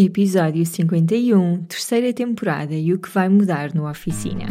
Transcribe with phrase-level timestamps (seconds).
[0.00, 4.46] Episódio 51, terceira temporada e o que vai mudar no Oficina.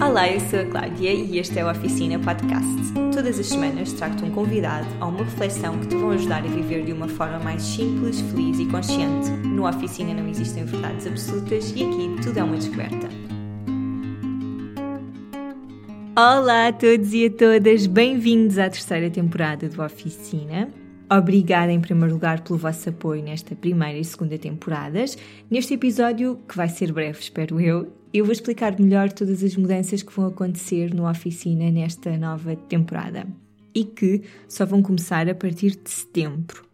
[0.00, 2.64] Olá, eu sou a Cláudia e este é o Oficina Podcast.
[3.12, 6.86] Todas as semanas trago-te um convidado ou uma reflexão que te vão ajudar a viver
[6.86, 9.28] de uma forma mais simples, feliz e consciente.
[9.46, 13.23] No Oficina não existem verdades absolutas e aqui tudo é uma descoberta.
[16.16, 20.72] Olá a todos e a todas, bem-vindos à terceira temporada do Oficina.
[21.10, 25.18] Obrigada em primeiro lugar pelo vosso apoio nesta primeira e segunda temporadas.
[25.50, 30.04] Neste episódio, que vai ser breve, espero eu, eu vou explicar melhor todas as mudanças
[30.04, 33.26] que vão acontecer no Oficina nesta nova temporada
[33.74, 36.64] e que só vão começar a partir de setembro.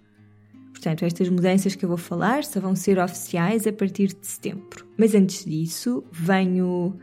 [0.70, 4.86] Portanto, estas mudanças que eu vou falar só vão ser oficiais a partir de setembro.
[4.98, 6.98] Mas antes disso, venho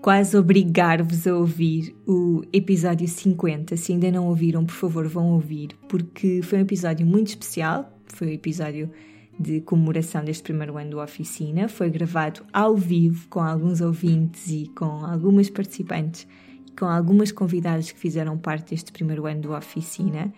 [0.00, 3.76] quase obrigar-vos a ouvir o episódio 50.
[3.76, 7.92] Se ainda não ouviram, por favor, vão ouvir, porque foi um episódio muito especial.
[8.06, 8.90] Foi o um episódio
[9.38, 11.68] de comemoração deste primeiro ano do Oficina.
[11.68, 16.26] Foi gravado ao vivo com alguns ouvintes e com algumas participantes
[16.66, 20.32] e com algumas convidadas que fizeram parte deste primeiro ano do Oficina.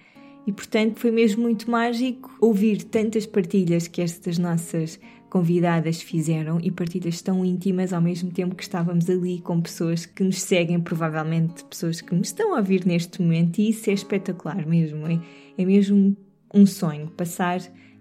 [0.46, 4.98] E portanto foi mesmo muito mágico ouvir tantas partilhas que estas nossas
[5.30, 10.24] convidadas fizeram e partilhas tão íntimas ao mesmo tempo que estávamos ali com pessoas que
[10.24, 14.66] nos seguem, provavelmente pessoas que nos estão a ouvir neste momento, e isso é espetacular
[14.66, 15.06] mesmo.
[15.06, 15.20] É,
[15.56, 16.16] é mesmo
[16.52, 17.60] um sonho passar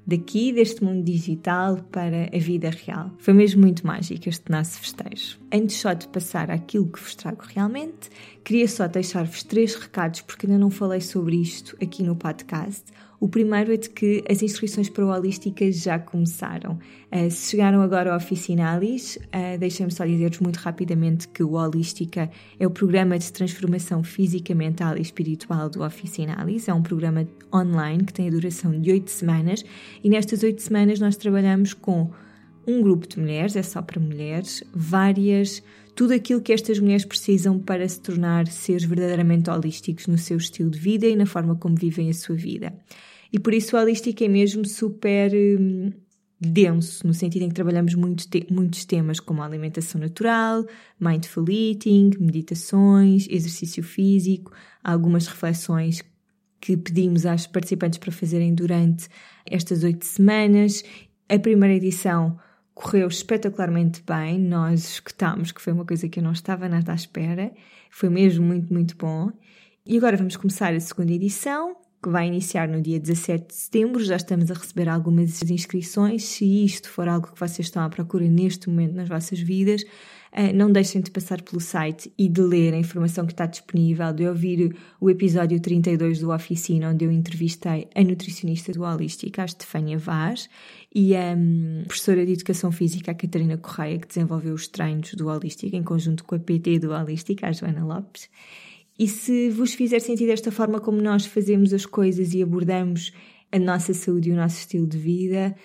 [0.10, 3.12] daqui, deste mundo digital, para a vida real.
[3.20, 5.40] Foi mesmo muito mágico este nosso festejo.
[5.54, 8.10] Antes só de passar àquilo que vos trago realmente,
[8.44, 12.84] queria só deixar-vos três recados, porque ainda não falei sobre isto aqui no podcast.
[13.20, 16.80] O primeiro é de que as inscrições para o Holística já começaram.
[17.12, 22.32] Uh, se chegaram agora ao Oficinalis, uh, deixem-me só dizer-vos muito rapidamente que o Holística
[22.58, 26.70] é o programa de transformação física, mental e espiritual do Oficinalis.
[26.70, 29.66] É um programa online que tem a duração de oito semanas
[30.02, 32.10] e nestas oito semanas nós trabalhamos com
[32.66, 35.62] um grupo de mulheres, é só para mulheres, várias
[36.00, 40.70] tudo aquilo que estas mulheres precisam para se tornar seres verdadeiramente holísticos no seu estilo
[40.70, 42.74] de vida e na forma como vivem a sua vida.
[43.32, 45.92] E por isso o holístico é mesmo super hum,
[46.40, 50.66] denso, no sentido em que trabalhamos muito te muitos temas como alimentação natural,
[51.00, 54.52] mindful eating, meditações, exercício físico,
[54.84, 56.04] algumas reflexões
[56.62, 59.08] que pedimos às participantes para fazerem durante
[59.46, 60.84] estas oito semanas.
[61.28, 62.38] A primeira edição
[62.74, 66.96] correu espetacularmente bem, nós escutámos, que foi uma coisa que eu não estava nada à
[66.96, 67.52] espera,
[67.92, 69.32] foi mesmo muito, muito bom.
[69.86, 74.04] E agora vamos começar a segunda edição, que vai iniciar no dia 17 de setembro.
[74.04, 76.24] Já estamos a receber algumas inscrições.
[76.24, 79.84] Se isto for algo que vocês estão à procura neste momento nas vossas vidas,
[80.32, 84.14] eh, não deixem de passar pelo site e de ler a informação que está disponível,
[84.14, 89.46] de ouvir o episódio 32 do Oficina, onde eu entrevistei a nutricionista do Holística, a
[89.46, 90.50] Estefânia Vaz,
[90.94, 95.28] e a um, professora de Educação Física, a Catarina Correia, que desenvolveu os treinos do
[95.74, 98.30] em conjunto com a PT do a Joana Lopes.
[99.00, 103.14] E se vos fizer sentido esta forma como nós fazemos as coisas e abordamos
[103.50, 105.56] a nossa saúde e o nosso estilo de vida,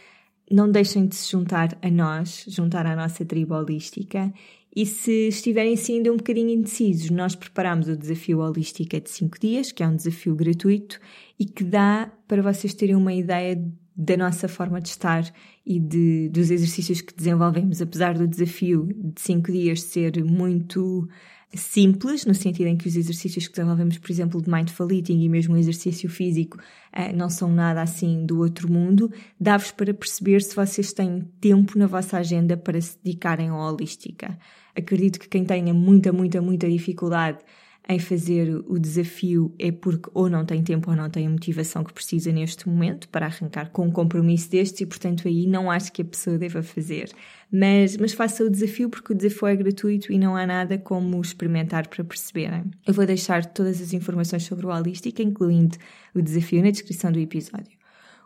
[0.48, 4.32] não deixem de se juntar a nós, juntar à nossa tribo holística.
[4.74, 9.38] E se estiverem assim ainda um bocadinho indecisos, nós preparamos o desafio Holística de 5
[9.40, 11.00] dias, que é um desafio gratuito
[11.38, 13.60] e que dá para vocês terem uma ideia
[13.96, 15.32] da nossa forma de estar
[15.64, 21.08] e de, dos exercícios que desenvolvemos, apesar do desafio de 5 dias ser muito
[21.54, 25.28] simples, no sentido em que os exercícios que desenvolvemos, por exemplo, de mindful eating e
[25.28, 26.58] mesmo o exercício físico,
[26.92, 31.78] eh, não são nada assim do outro mundo, dá-vos para perceber se vocês têm tempo
[31.78, 34.38] na vossa agenda para se dedicarem à holística.
[34.76, 37.38] Acredito que quem tenha muita, muita, muita dificuldade
[37.86, 41.84] em fazer o desafio é porque ou não tem tempo ou não tem a motivação
[41.84, 45.92] que precisa neste momento para arrancar com um compromisso destes e, portanto, aí não acho
[45.92, 47.10] que a pessoa deva fazer.
[47.52, 51.20] Mas, mas faça o desafio porque o desafio é gratuito e não há nada como
[51.20, 52.64] experimentar para perceberem.
[52.86, 55.76] Eu vou deixar todas as informações sobre o Holística, incluindo
[56.14, 57.76] o desafio, na descrição do episódio.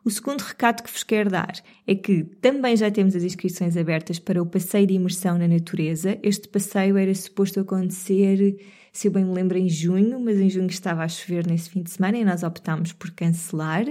[0.04, 1.52] O segundo recado que vos quero dar
[1.87, 6.16] é que também já temos as inscrições abertas para o passeio de imersão na natureza.
[6.22, 8.56] Este passeio era suposto acontecer
[8.93, 11.82] se eu bem me lembro, em junho, mas em junho estava a chover nesse fim
[11.82, 13.85] de semana e nós optámos por cancelar.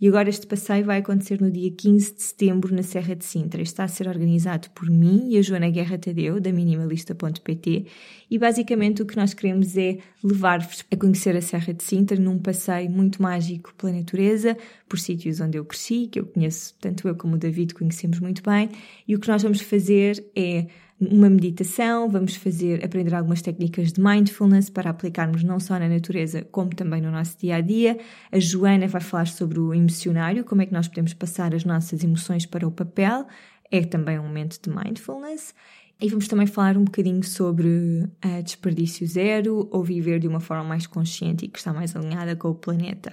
[0.00, 3.62] E agora este passeio vai acontecer no dia 15 de setembro na Serra de Sintra.
[3.62, 7.86] Está a ser organizado por mim e a Joana Guerra Tadeu, da minimalista.pt.
[8.30, 12.38] E basicamente o que nós queremos é levar-vos a conhecer a Serra de Sintra num
[12.38, 14.56] passeio muito mágico pela natureza,
[14.88, 18.42] por sítios onde eu cresci, que eu conheço, tanto eu como o David conhecemos muito
[18.42, 18.70] bem.
[19.06, 20.66] E o que nós vamos fazer é
[21.00, 26.42] uma meditação, vamos fazer aprender algumas técnicas de mindfulness para aplicarmos não só na natureza,
[26.50, 27.98] como também no nosso dia a dia.
[28.30, 32.04] A Joana vai falar sobre o emocionário, como é que nós podemos passar as nossas
[32.04, 33.26] emoções para o papel.
[33.70, 35.54] É também um momento de mindfulness.
[36.00, 40.64] E vamos também falar um bocadinho sobre a desperdício zero ou viver de uma forma
[40.64, 43.12] mais consciente e que está mais alinhada com o planeta.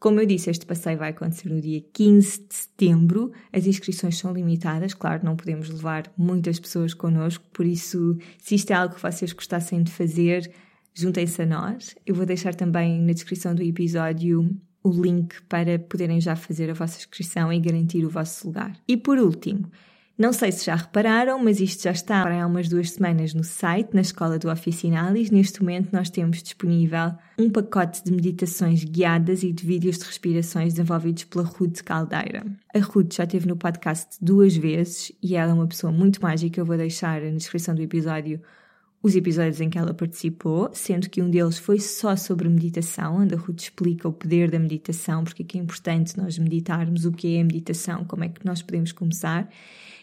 [0.00, 3.32] Como eu disse, este passeio vai acontecer no dia 15 de setembro.
[3.52, 8.70] As inscrições são limitadas, claro, não podemos levar muitas pessoas connosco, por isso, se isto
[8.70, 10.50] é algo que vocês gostassem de fazer,
[10.94, 11.94] juntem-se a nós.
[12.06, 14.50] Eu vou deixar também na descrição do episódio
[14.82, 18.74] o link para poderem já fazer a vossa inscrição e garantir o vosso lugar.
[18.88, 19.70] E por último,
[20.20, 23.94] não sei se já repararam, mas isto já está há umas duas semanas no site,
[23.94, 25.30] na Escola do Oficinalis.
[25.30, 30.74] Neste momento nós temos disponível um pacote de meditações guiadas e de vídeos de respirações
[30.74, 32.44] desenvolvidos pela Ruth Caldeira.
[32.74, 36.60] A Ruth já esteve no podcast duas vezes e ela é uma pessoa muito mágica.
[36.60, 38.42] Eu vou deixar na descrição do episódio
[39.02, 43.34] os episódios em que ela participou, sendo que um deles foi só sobre meditação, onde
[43.34, 47.12] a Ruth explica o poder da meditação, porque é que é importante nós meditarmos, o
[47.12, 49.48] que é a meditação, como é que nós podemos começar.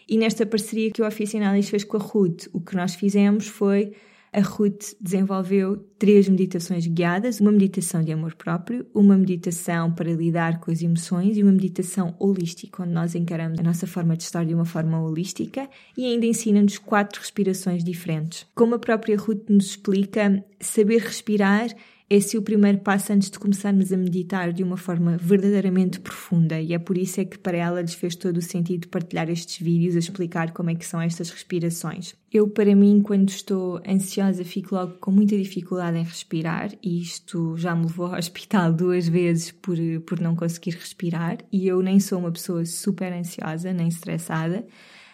[0.08, 3.92] E nesta parceria que o Oficinalis fez com a Ruth, o que nós fizemos foi
[4.32, 10.60] a Ruth desenvolveu três meditações guiadas: uma meditação de amor próprio, uma meditação para lidar
[10.60, 14.44] com as emoções e uma meditação holística, onde nós encaramos a nossa forma de estar
[14.44, 18.46] de uma forma holística e ainda ensina-nos quatro respirações diferentes.
[18.54, 21.68] Como a própria Ruth nos explica, saber respirar
[22.10, 26.58] esse é o primeiro passo antes de começarmos a meditar de uma forma verdadeiramente profunda.
[26.58, 29.58] E é por isso é que para ela lhes fez todo o sentido partilhar estes
[29.58, 32.14] vídeos a explicar como é que são estas respirações.
[32.32, 37.54] Eu, para mim, quando estou ansiosa, fico logo com muita dificuldade em respirar e isto
[37.58, 39.76] já me levou ao hospital duas vezes por,
[40.06, 41.36] por não conseguir respirar.
[41.52, 44.66] E eu nem sou uma pessoa super ansiosa nem estressada.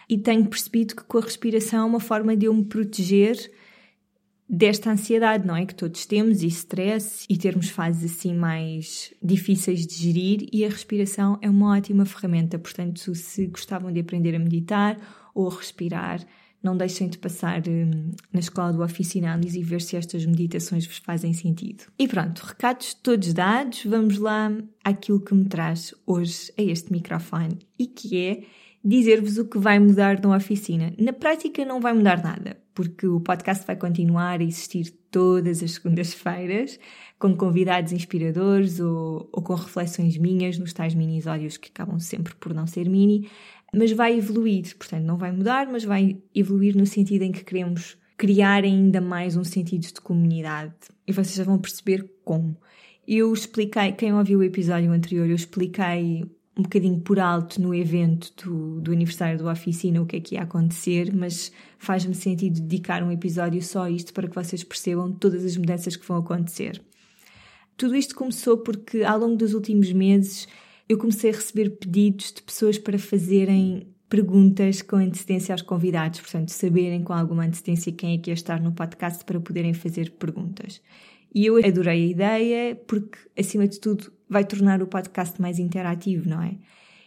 [0.09, 3.51] E tenho percebido que com a respiração é uma forma de eu me proteger
[4.49, 5.65] desta ansiedade, não é?
[5.65, 10.69] Que todos temos e stress e termos fases assim mais difíceis de gerir e a
[10.69, 12.59] respiração é uma ótima ferramenta.
[12.59, 14.99] Portanto, se gostavam de aprender a meditar
[15.35, 16.25] ou a respirar,
[16.65, 20.97] não deixem de passar hum, na escola do Oficinalis e ver se estas meditações vos
[20.97, 21.85] fazem sentido.
[21.99, 24.51] E pronto, recados todos dados, vamos lá
[24.83, 28.45] àquilo que me traz hoje a este microfone e que é
[28.85, 30.93] dizer-vos o que vai mudar na oficina.
[30.99, 35.73] Na prática não vai mudar nada, porque o podcast vai continuar a existir todas as
[35.73, 36.79] segundas-feiras,
[37.19, 42.53] com convidados inspiradores ou, ou, com reflexões minhas nos tais mini-episódios que acabam sempre por
[42.53, 43.31] não ser mini,
[43.73, 47.97] mas vai evoluir, portanto não vai mudar, mas vai evoluir no sentido em que queremos
[48.17, 50.75] criar ainda mais um sentido de comunidade.
[51.07, 52.57] E vocês já vão perceber como.
[53.07, 56.25] Eu expliquei, quem ouviu o episódio anterior, eu expliquei
[56.57, 60.35] um bocadinho por alto no evento do, do aniversário do Oficina o que é que
[60.37, 65.13] ia acontecer, mas faz-me sentido dedicar um episódio só a isto para que vocês percebam
[65.13, 66.81] todas as mudanças que vão acontecer.
[67.77, 70.47] Tudo isto começou porque ao longo dos últimos meses
[70.89, 76.51] eu comecei a receber pedidos de pessoas para fazerem perguntas com antecedência aos convidados, portanto,
[76.51, 80.81] saberem com alguma antecedência quem é que ia estar no podcast para poderem fazer perguntas.
[81.35, 86.29] E eu adorei a ideia porque, acima de tudo, vai tornar o podcast mais interativo,
[86.29, 86.57] não é?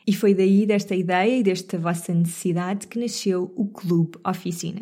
[0.06, 4.82] E foi daí, desta ideia e desta vossa necessidade, que nasceu o Clube Oficina.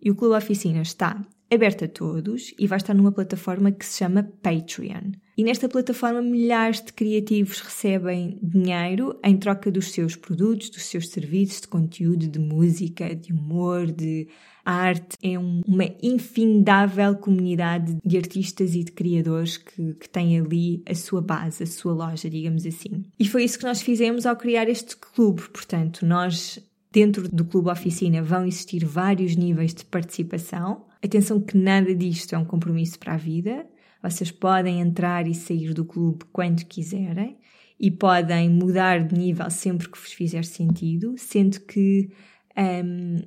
[0.00, 1.20] E o Clube Oficina está
[1.52, 5.12] aberto a todos e vai estar numa plataforma que se chama Patreon.
[5.42, 11.08] E nesta plataforma, milhares de criativos recebem dinheiro em troca dos seus produtos, dos seus
[11.08, 14.28] serviços de conteúdo, de música, de humor, de
[14.64, 15.16] arte.
[15.20, 20.94] É um, uma infindável comunidade de artistas e de criadores que, que têm ali a
[20.94, 23.04] sua base, a sua loja, digamos assim.
[23.18, 25.42] E foi isso que nós fizemos ao criar este clube.
[25.52, 26.60] Portanto, nós
[26.92, 30.84] Dentro do Clube Oficina vão existir vários níveis de participação.
[31.02, 33.66] Atenção que nada disto é um compromisso para a vida.
[34.02, 37.36] Vocês podem entrar e sair do clube quando quiserem
[37.78, 42.10] e podem mudar de nível sempre que vos fizer sentido, sendo que
[42.56, 43.18] um,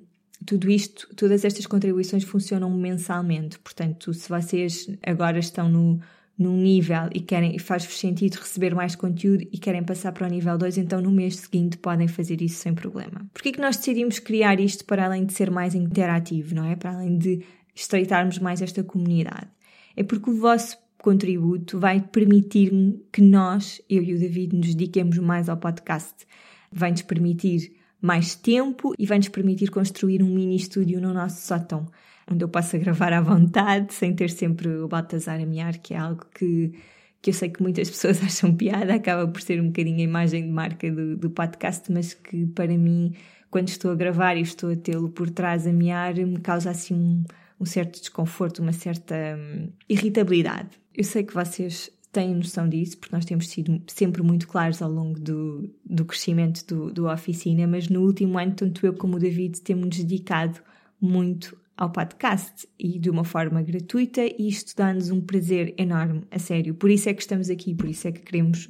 [0.46, 3.60] tudo isto, todas estas contribuições funcionam mensalmente.
[3.60, 6.00] Portanto, se vocês agora estão no,
[6.38, 10.58] num nível e querem faz-vos sentido receber mais conteúdo e querem passar para o nível
[10.58, 13.26] 2, então no mês seguinte podem fazer isso sem problema.
[13.34, 16.76] Porquê que nós decidimos criar isto para além de ser mais interativo, não é?
[16.76, 19.55] Para além de estreitarmos mais esta comunidade?
[19.96, 22.72] É porque o vosso contributo vai permitir
[23.12, 26.26] que nós, eu e o David, nos dediquemos mais ao podcast.
[26.72, 31.86] Vai-nos permitir mais tempo e vai-nos permitir construir um mini estúdio no nosso sótão,
[32.30, 35.98] onde eu possa gravar à vontade, sem ter sempre o Baltazar a miar, que é
[35.98, 36.74] algo que,
[37.22, 40.44] que eu sei que muitas pessoas acham piada, acaba por ser um bocadinho a imagem
[40.44, 43.14] de marca do, do podcast, mas que para mim
[43.56, 46.94] quando estou a gravar e estou a tê-lo por trás a mear, me causa assim
[46.96, 47.24] um,
[47.60, 50.70] um certo desconforto, uma certa hum, irritabilidade.
[50.94, 54.90] Eu sei que vocês têm noção disso, porque nós temos sido sempre muito claros ao
[54.90, 59.20] longo do, do crescimento do, do oficina, mas no último ano, tanto eu como o
[59.20, 60.62] David temos dedicado
[61.00, 66.40] muito ao podcast e de uma forma gratuita, e isto dá-nos um prazer enorme, a
[66.40, 66.74] sério.
[66.74, 68.70] Por isso é que estamos aqui, por isso é que queremos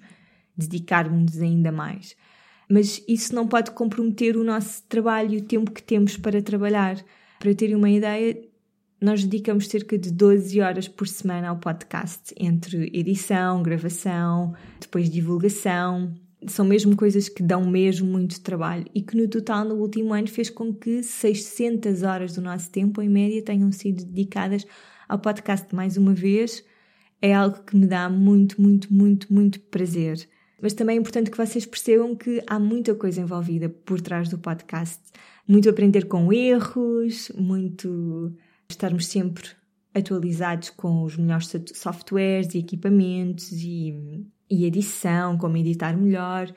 [0.57, 2.15] dedicar-nos ainda mais.
[2.67, 6.97] Mas isso não pode comprometer o nosso trabalho e o tempo que temos para trabalhar.
[7.39, 8.35] Para terem uma ideia,
[8.99, 16.13] nós dedicamos cerca de 12 horas por semana ao podcast, entre edição, gravação, depois divulgação.
[16.47, 20.27] São mesmo coisas que dão mesmo muito trabalho e que no total no último ano
[20.27, 24.65] fez com que 600 horas do nosso tempo em média tenham sido dedicadas
[25.09, 26.63] ao podcast mais uma vez.
[27.21, 30.27] É algo que me dá muito, muito, muito, muito prazer.
[30.61, 34.37] Mas também é importante que vocês percebam que há muita coisa envolvida por trás do
[34.37, 35.01] podcast.
[35.47, 38.35] Muito aprender com erros, muito
[38.69, 39.49] estarmos sempre
[39.93, 46.53] atualizados com os melhores softwares e equipamentos e, e edição, como editar melhor.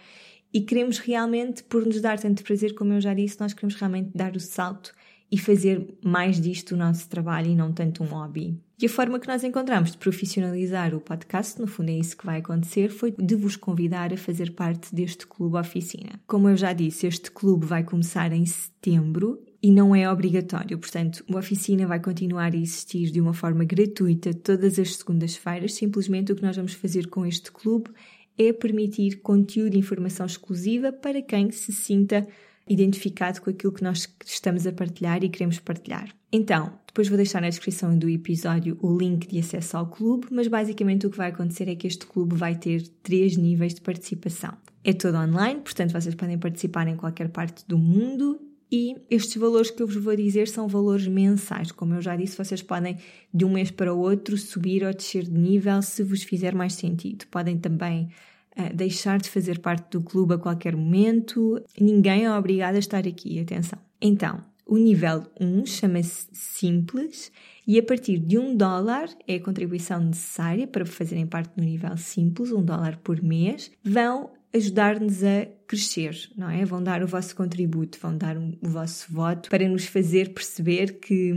[0.52, 4.10] E queremos realmente, por nos dar tanto prazer, como eu já disse, nós queremos realmente
[4.14, 4.92] dar o salto
[5.30, 8.58] e fazer mais disto o nosso trabalho e não tanto um hobby.
[8.80, 12.24] E a forma que nós encontramos de profissionalizar o podcast, no fundo é isso que
[12.24, 16.20] vai acontecer, foi de vos convidar a fazer parte deste clube oficina.
[16.26, 20.78] Como eu já disse, este clube vai começar em setembro e não é obrigatório.
[20.78, 25.74] Portanto, a oficina vai continuar a existir de uma forma gratuita todas as segundas-feiras.
[25.74, 27.90] Simplesmente o que nós vamos fazer com este clube
[28.38, 32.26] é permitir conteúdo e informação exclusiva para quem se sinta
[32.68, 36.14] identificado com aquilo que nós estamos a partilhar e queremos partilhar.
[36.30, 40.46] Então, depois vou deixar na descrição do episódio o link de acesso ao clube, mas
[40.46, 44.52] basicamente o que vai acontecer é que este clube vai ter três níveis de participação.
[44.84, 49.70] É todo online, portanto vocês podem participar em qualquer parte do mundo e estes valores
[49.70, 51.72] que eu vos vou dizer são valores mensais.
[51.72, 52.98] Como eu já disse, vocês podem
[53.32, 56.74] de um mês para o outro subir ou descer de nível se vos fizer mais
[56.74, 57.26] sentido.
[57.28, 58.10] Podem também
[58.58, 61.62] uh, deixar de fazer parte do clube a qualquer momento.
[61.80, 63.78] Ninguém é obrigado a estar aqui, atenção.
[64.00, 67.32] Então, o nível 1 chama-se Simples
[67.66, 71.96] e a partir de um dólar é a contribuição necessária para fazerem parte do nível
[71.96, 73.70] Simples, um dólar por mês.
[73.82, 76.64] Vão ajudar-nos a crescer, não é?
[76.64, 81.32] Vão dar o vosso contributo, vão dar o vosso voto para nos fazer perceber que,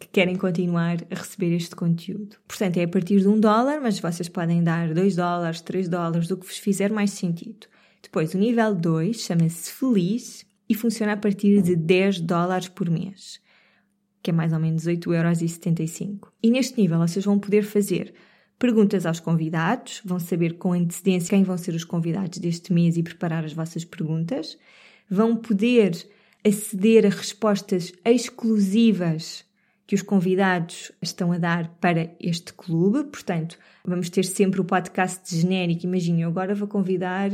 [0.00, 2.36] que, querem continuar a receber este conteúdo.
[2.46, 6.26] Portanto, é a partir de um dólar, mas vocês podem dar dois dólares, três dólares,
[6.26, 7.66] do que vos fizer mais sentido.
[8.02, 13.40] Depois, o nível 2 chama-se Feliz e funciona a partir de 10 dólares por mês,
[14.22, 16.32] que é mais ou menos 8,75 euros.
[16.42, 18.12] E neste nível vocês vão poder fazer
[18.62, 23.02] perguntas aos convidados, vão saber com antecedência quem vão ser os convidados deste mês e
[23.02, 24.56] preparar as vossas perguntas,
[25.10, 25.96] vão poder
[26.46, 29.44] aceder a respostas exclusivas
[29.84, 35.34] que os convidados estão a dar para este clube, portanto, vamos ter sempre o podcast
[35.34, 35.84] genérico.
[35.84, 37.32] Imaginem, agora vou convidar,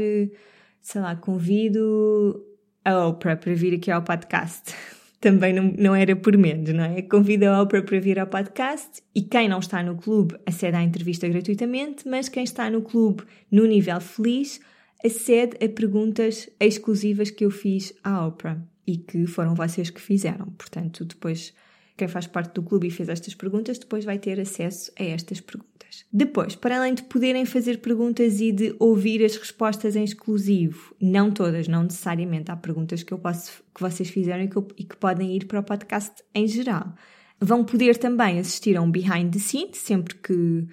[0.80, 2.42] sei lá, convido
[2.82, 4.75] a Oprah para vir aqui ao podcast
[5.21, 7.03] também não, não era por menos, não é?
[7.03, 10.83] Convido a Oprah para vir ao podcast e quem não está no clube acede à
[10.83, 14.61] entrevista gratuitamente, mas quem está no clube no nível feliz
[15.05, 20.47] acede a perguntas exclusivas que eu fiz à Oprah e que foram vocês que fizeram.
[20.57, 21.53] Portanto, depois
[21.97, 25.41] quem faz parte do clube e fez estas perguntas depois vai ter acesso a estas
[25.41, 25.77] perguntas.
[26.12, 31.30] Depois, para além de poderem fazer perguntas e de ouvir as respostas em exclusivo, não
[31.30, 34.85] todas, não necessariamente, há perguntas que eu posso que vocês fizeram e que, eu, e
[34.85, 36.95] que podem ir para o podcast em geral.
[37.40, 40.66] Vão poder também assistir a um behind the scenes sempre que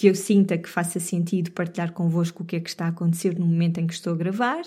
[0.00, 3.38] que eu sinta que faça sentido partilhar convosco o que é que está a acontecer
[3.38, 4.62] no momento em que estou a gravar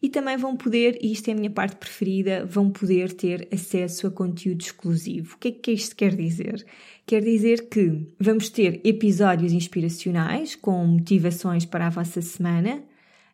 [0.00, 4.06] e também vão poder, e isto é a minha parte preferida, vão poder ter acesso
[4.06, 5.34] a conteúdo exclusivo.
[5.34, 6.64] O que é que isto quer dizer?
[7.08, 12.82] Quer dizer que vamos ter episódios inspiracionais com motivações para a vossa semana,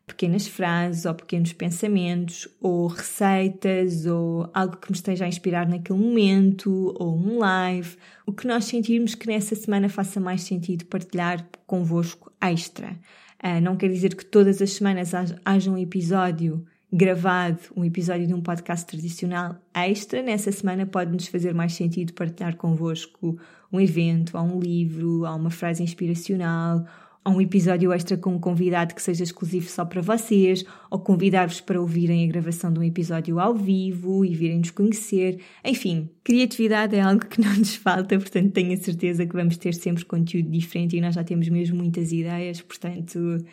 [0.07, 5.99] pequenas frases ou pequenos pensamentos, ou receitas, ou algo que me esteja a inspirar naquele
[5.99, 11.45] momento, ou um live, o que nós sentirmos que nessa semana faça mais sentido partilhar
[11.67, 12.97] convosco extra.
[13.43, 15.11] Uh, não quer dizer que todas as semanas
[15.43, 20.21] haja um episódio gravado, um episódio de um podcast tradicional extra.
[20.21, 23.37] Nessa semana pode-nos fazer mais sentido partilhar convosco
[23.69, 26.85] um evento, um livro, uma frase inspiracional,
[27.27, 31.81] um episódio extra com um convidado que seja exclusivo só para vocês, ou convidar-vos para
[31.81, 35.41] ouvirem a gravação de um episódio ao vivo e virem-nos conhecer.
[35.65, 39.73] Enfim, criatividade é algo que não nos falta, portanto tenho a certeza que vamos ter
[39.73, 43.43] sempre conteúdo diferente e nós já temos mesmo muitas ideias, portanto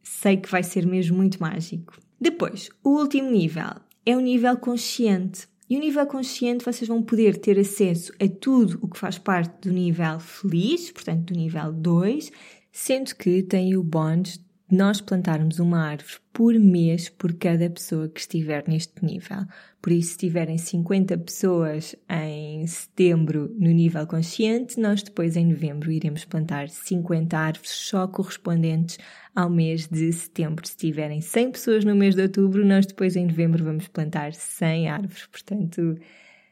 [0.00, 2.03] sei que vai ser mesmo muito mágico.
[2.20, 3.74] Depois, o último nível
[4.06, 5.48] é o nível consciente.
[5.68, 9.68] E o nível consciente vocês vão poder ter acesso a tudo o que faz parte
[9.68, 12.30] do nível feliz, portanto do nível 2,
[12.70, 14.38] sendo que tem o bónus
[14.70, 19.44] nós plantarmos uma árvore por mês por cada pessoa que estiver neste nível.
[19.80, 25.92] Por isso, se tiverem 50 pessoas em setembro no nível consciente, nós depois em novembro
[25.92, 28.98] iremos plantar 50 árvores só correspondentes
[29.34, 30.66] ao mês de setembro.
[30.66, 34.88] Se tiverem 100 pessoas no mês de outubro, nós depois em novembro vamos plantar 100
[34.88, 35.26] árvores.
[35.26, 35.98] Portanto,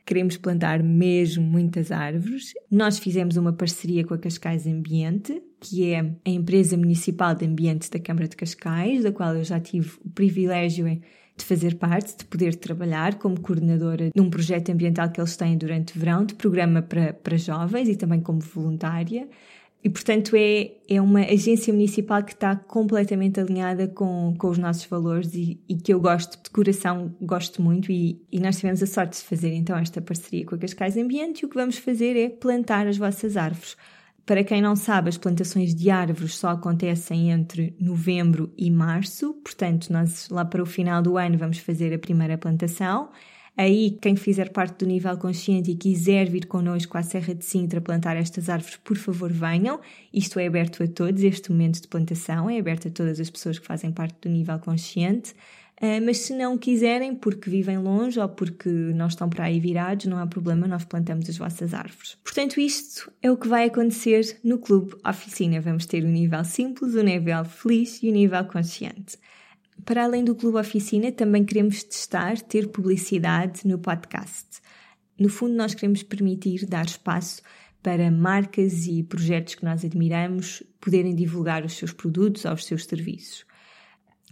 [0.04, 2.52] queremos plantar mesmo muitas árvores.
[2.70, 7.90] Nós fizemos uma parceria com a Cascais Ambiente, que é a empresa municipal de ambiente
[7.90, 10.86] da Câmara de Cascais, da qual eu já tive o privilégio
[11.36, 15.56] de fazer parte, de poder trabalhar como coordenadora de um projeto ambiental que eles têm
[15.56, 19.28] durante o verão, de programa para, para jovens e também como voluntária.
[19.84, 24.84] E, portanto, é, é uma agência municipal que está completamente alinhada com, com os nossos
[24.84, 27.90] valores e, e que eu gosto, de coração, gosto muito.
[27.90, 31.40] E, e nós tivemos a sorte de fazer então esta parceria com a Cascais Ambiente
[31.40, 33.76] e o que vamos fazer é plantar as vossas árvores.
[34.24, 39.92] Para quem não sabe, as plantações de árvores só acontecem entre novembro e março, portanto,
[39.92, 43.10] nós lá para o final do ano vamos fazer a primeira plantação.
[43.56, 47.82] Aí, quem fizer parte do nível consciente e quiser vir connosco à Serra de Sintra
[47.82, 49.78] plantar estas árvores, por favor venham.
[50.12, 53.58] Isto é aberto a todos, este momento de plantação é aberto a todas as pessoas
[53.58, 55.34] que fazem parte do nível consciente.
[55.82, 60.06] Uh, mas se não quiserem, porque vivem longe ou porque não estão para aí virados,
[60.06, 62.16] não há problema, nós plantamos as vossas árvores.
[62.22, 65.60] Portanto, isto é o que vai acontecer no Clube Oficina.
[65.60, 69.18] Vamos ter o nível simples, o nível feliz e o nível consciente.
[69.84, 74.60] Para além do Clube Oficina, também queremos testar ter publicidade no podcast.
[75.18, 77.42] No fundo, nós queremos permitir dar espaço
[77.82, 82.84] para marcas e projetos que nós admiramos poderem divulgar os seus produtos ou os seus
[82.84, 83.44] serviços.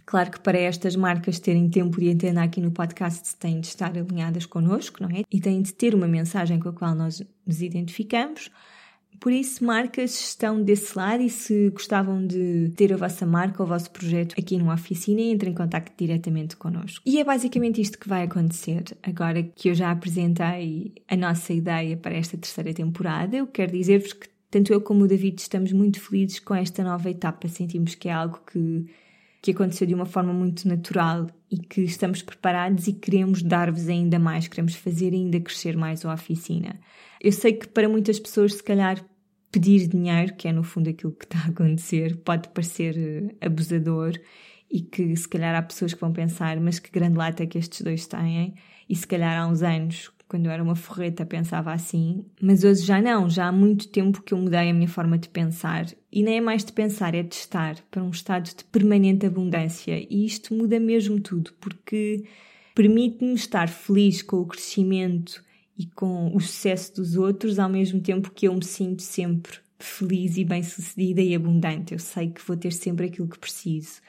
[0.05, 3.95] Claro que para estas marcas terem tempo de entender aqui no podcast têm de estar
[3.97, 5.23] alinhadas connosco, não é?
[5.31, 8.49] E têm de ter uma mensagem com a qual nós nos identificamos.
[9.21, 13.67] Por isso, marcas estão desse lado e se gostavam de ter a vossa marca ou
[13.67, 17.03] o vosso projeto aqui numa oficina, entrem em contato diretamente connosco.
[17.05, 18.83] E é basicamente isto que vai acontecer.
[19.03, 24.13] Agora que eu já apresentei a nossa ideia para esta terceira temporada, eu quero dizer-vos
[24.13, 27.47] que tanto eu como o David estamos muito felizes com esta nova etapa.
[27.47, 28.87] Sentimos que é algo que
[29.41, 34.19] que aconteceu de uma forma muito natural e que estamos preparados e queremos dar-vos ainda
[34.19, 36.79] mais, queremos fazer ainda crescer mais a oficina.
[37.19, 39.03] Eu sei que para muitas pessoas, se calhar,
[39.51, 44.13] pedir dinheiro, que é no fundo aquilo que está a acontecer, pode parecer eh, abusador
[44.69, 47.81] e que se calhar há pessoas que vão pensar, mas que grande lata que estes
[47.81, 48.55] dois têm,
[48.87, 52.85] e se calhar há uns anos quando eu era uma forreta pensava assim, mas hoje
[52.85, 55.87] já não, já há muito tempo que eu mudei a minha forma de pensar.
[56.09, 60.07] E nem é mais de pensar, é de estar para um estado de permanente abundância.
[60.09, 62.23] E isto muda mesmo tudo, porque
[62.73, 65.43] permite-me estar feliz com o crescimento
[65.81, 70.37] e com o sucesso dos outros, ao mesmo tempo que eu me sinto sempre feliz
[70.37, 71.93] e bem-sucedida e abundante.
[71.93, 73.99] Eu sei que vou ter sempre aquilo que preciso.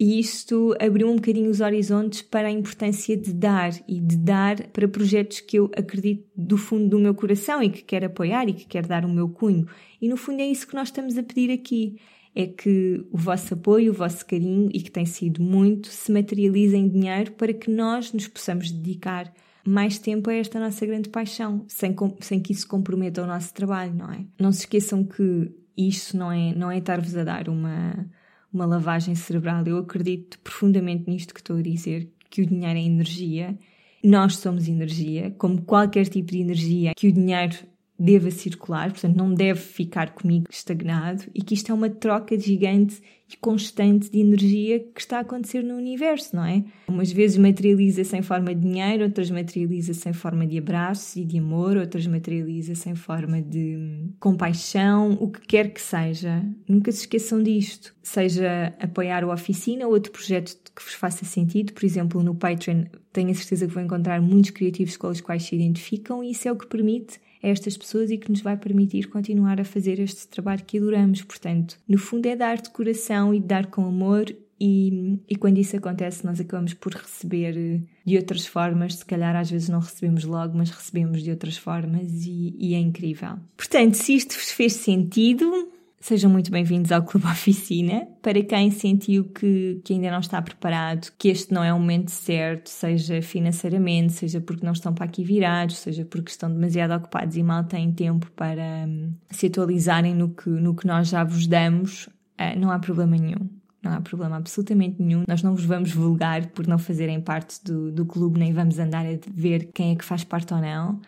[0.00, 4.68] E isto abriu um bocadinho os horizontes para a importância de dar e de dar
[4.68, 8.54] para projetos que eu acredito do fundo do meu coração e que quero apoiar e
[8.54, 9.66] que quero dar o meu cunho.
[10.00, 11.96] E no fundo é isso que nós estamos a pedir aqui.
[12.34, 16.74] É que o vosso apoio, o vosso carinho, e que tem sido muito, se materialize
[16.74, 19.30] em dinheiro para que nós nos possamos dedicar
[19.66, 23.94] mais tempo a esta nossa grande paixão, sem, sem que isso comprometa o nosso trabalho,
[23.94, 24.24] não é?
[24.38, 28.06] Não se esqueçam que isto não é, não é estar-vos a dar uma
[28.52, 29.64] uma lavagem cerebral.
[29.66, 33.58] Eu acredito profundamente nisto que estou a dizer, que o dinheiro é energia.
[34.04, 37.56] Nós somos energia, como qualquer tipo de energia que o dinheiro
[37.98, 43.00] deva circular, portanto não deve ficar comigo estagnado e que isto é uma troca gigante
[43.36, 46.64] constante de energia que está a acontecer no universo, não é?
[46.88, 51.38] Umas vezes materializa-se em forma de dinheiro, outras materializa-se em forma de abraços e de
[51.38, 56.44] amor, outras materializa-se em forma de compaixão, o que quer que seja.
[56.68, 57.94] Nunca se esqueçam disto.
[58.02, 62.84] Seja apoiar o oficina ou outro projeto que vos faça sentido, por exemplo, no Patreon,
[63.12, 66.48] tenho a certeza que vão encontrar muitos criativos com os quais se identificam e isso
[66.48, 69.98] é o que permite a estas pessoas e que nos vai permitir continuar a fazer
[69.98, 71.22] este trabalho que adoramos.
[71.22, 74.26] Portanto, no fundo é dar de coração e dar com amor
[74.64, 78.94] e, e, quando isso acontece, nós acabamos por receber de outras formas.
[78.94, 82.78] Se calhar às vezes não recebemos logo, mas recebemos de outras formas e, e é
[82.78, 83.40] incrível.
[83.56, 85.71] Portanto, se isto vos fez sentido,
[86.02, 88.08] Sejam muito bem-vindos ao Clube Oficina.
[88.20, 92.10] Para quem sentiu que, que ainda não está preparado, que este não é o momento
[92.10, 97.36] certo, seja financeiramente, seja porque não estão para aqui virados, seja porque estão demasiado ocupados
[97.36, 101.46] e mal têm tempo para um, se atualizarem no que, no que nós já vos
[101.46, 103.48] damos, uh, não há problema nenhum.
[103.80, 105.22] não há problema absolutamente nenhum.
[105.28, 109.06] Nós não vos vamos vulgar por não fazerem parte do, do clube, nem vamos andar
[109.06, 111.00] a ver quem é que faz parte ou não,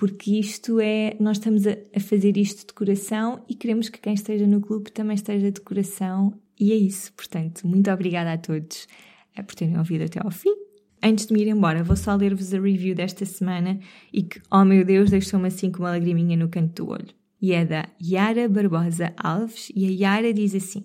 [0.00, 1.14] porque isto é.
[1.20, 4.90] Nós estamos a, a fazer isto de coração e queremos que quem esteja no clube
[4.90, 7.12] também esteja de coração, e é isso.
[7.12, 8.88] Portanto, muito obrigada a todos
[9.36, 10.54] eh, por terem ouvido até ao fim.
[11.02, 13.78] Antes de me ir embora, vou só ler-vos a review desta semana
[14.10, 17.14] e que, oh meu Deus, deixou-me assim com uma lagriminha no canto do olho.
[17.38, 20.82] E é da Yara Barbosa Alves e a Yara diz assim: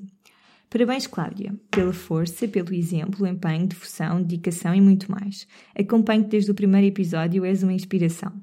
[0.69, 5.47] Parabéns, Cláudia, pela força, pelo exemplo, empenho, devoção, dedicação e muito mais.
[5.73, 8.33] Acompanho-te desde o primeiro episódio, és uma inspiração.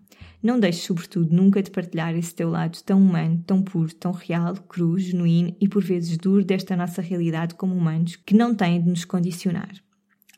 [0.42, 4.56] Não deixes, sobretudo, nunca de partilhar esse teu lado tão humano, tão puro, tão real,
[4.56, 8.90] cru, genuíno e por vezes duro desta nossa realidade como humanos que não têm de
[8.90, 9.72] nos condicionar.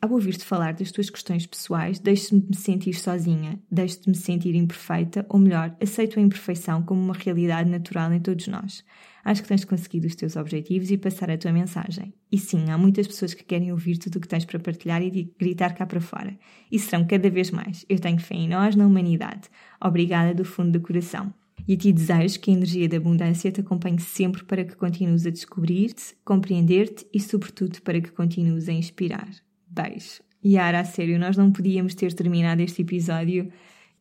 [0.01, 5.75] Ao ouvir-te falar das tuas questões pessoais, deixo-me sentir sozinha, deixo-me sentir imperfeita, ou melhor,
[5.81, 8.83] aceito a imperfeição como uma realidade natural em todos nós.
[9.23, 12.13] Acho que tens conseguido os teus objetivos e passar a tua mensagem.
[12.31, 15.33] E sim, há muitas pessoas que querem ouvir tudo o que tens para partilhar e
[15.39, 16.37] gritar cá para fora.
[16.71, 17.83] E serão cada vez mais.
[17.89, 19.49] Eu tenho fé em nós, na humanidade.
[19.81, 21.33] Obrigada do fundo do coração.
[21.67, 25.25] E a ti desejo que a energia da abundância te acompanhe sempre para que continues
[25.25, 29.44] a descobrir-te, compreender-te e, sobretudo, para que continues a inspirar.
[29.75, 30.23] Beijo.
[30.43, 33.51] Yara, a sério, nós não podíamos ter terminado este episódio.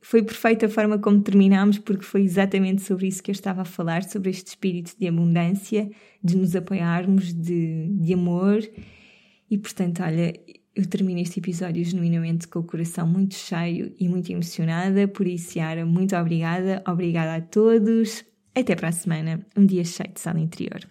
[0.01, 3.65] Foi perfeita a forma como terminámos, porque foi exatamente sobre isso que eu estava a
[3.65, 5.91] falar, sobre este espírito de abundância,
[6.23, 8.59] de nos apoiarmos, de, de amor.
[9.51, 10.39] E portanto, olha,
[10.77, 15.09] eu termino este episódio genuinamente com o coração muito cheio e muito emocionada.
[15.09, 16.83] Por isso, Yara, muito obrigada.
[16.87, 18.25] Obrigada a todos.
[18.55, 19.45] Até para a semana.
[19.57, 20.87] Um dia cheio de sala interior.